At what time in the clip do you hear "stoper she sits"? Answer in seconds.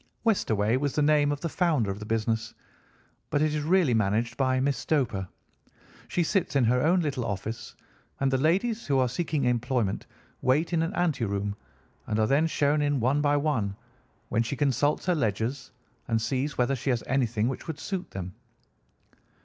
4.75-6.55